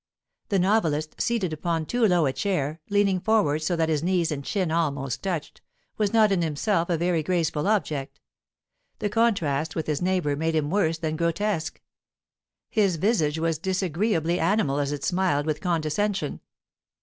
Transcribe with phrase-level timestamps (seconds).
[0.49, 4.43] The novelist, seated upon too low a chair, leaning forward so that his knees and
[4.43, 5.61] chin almost touched,
[5.97, 8.19] was not in himself a very graceful object;
[8.97, 11.79] the contrast with his neighbour made him worse than grotesque.
[12.71, 16.41] His visage was disagree ably animal as it smiled with condescension.